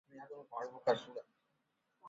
[0.03, 1.15] 我对他很礼貌